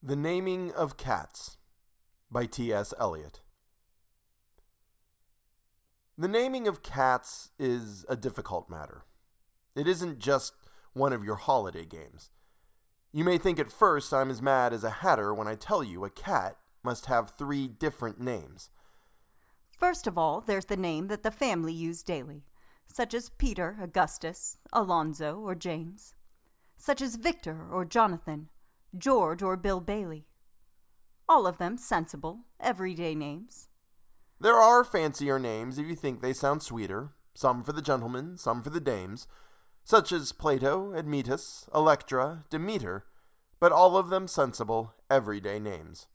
[0.00, 1.56] The Naming of Cats
[2.30, 2.94] by T.S.
[3.00, 3.40] Eliot.
[6.16, 9.02] The naming of cats is a difficult matter.
[9.74, 10.52] It isn't just
[10.92, 12.30] one of your holiday games.
[13.12, 16.04] You may think at first I'm as mad as a hatter when I tell you
[16.04, 18.70] a cat must have three different names.
[19.76, 22.44] First of all, there's the name that the family use daily,
[22.86, 26.14] such as Peter, Augustus, Alonzo, or James,
[26.76, 28.48] such as Victor or Jonathan,
[28.96, 30.26] George or Bill Bailey.
[31.28, 33.68] All of them sensible, everyday names.
[34.40, 38.62] There are fancier names if you think they sound sweeter, some for the gentlemen, some
[38.62, 39.26] for the dames,
[39.84, 43.04] such as Plato, Admetus, Electra, Demeter,
[43.60, 46.06] but all of them sensible, everyday names.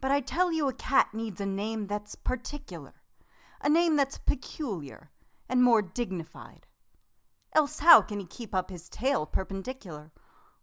[0.00, 2.94] But I tell you, a cat needs a name that's particular,
[3.60, 5.10] a name that's peculiar
[5.48, 6.66] and more dignified.
[7.54, 10.10] Else, how can he keep up his tail perpendicular,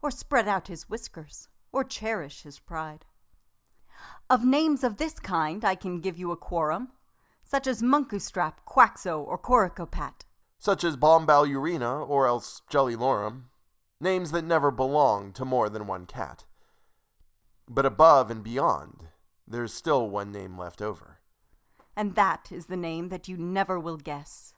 [0.01, 3.05] or spread out his whiskers, or cherish his pride?
[4.29, 6.89] Of names of this kind I can give you a quorum,
[7.43, 10.25] such as Munkustrap, Quaxo, or Coricopat.
[10.59, 13.45] Such as Bombalurina or else Jellylorum,
[13.99, 16.45] names that never belong to more than one cat.
[17.67, 19.07] But above and beyond,
[19.47, 21.19] there's still one name left over.
[21.95, 24.53] And that is the name that you never will guess.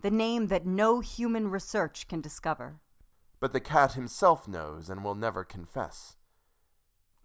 [0.00, 2.80] The name that no human research can discover.
[3.40, 6.16] But the cat himself knows and will never confess.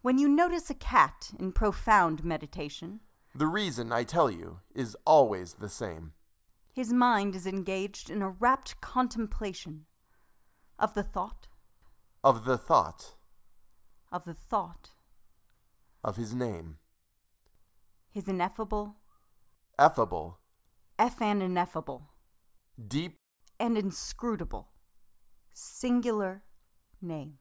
[0.02, 3.00] When you notice a cat in profound meditation,
[3.36, 6.14] The reason, I tell you, is always the same.
[6.74, 9.86] his mind is engaged in a rapt contemplation
[10.80, 11.48] of the thought,
[12.24, 13.16] Of the thought,
[14.12, 14.90] of the thought,
[16.04, 16.78] of his name.
[18.10, 18.98] his ineffable,
[19.80, 20.38] Effable,
[21.00, 22.08] Effanineffable,
[22.88, 23.18] deep.
[23.60, 24.70] And inscrutable,
[25.62, 26.44] singular
[27.02, 27.38] name.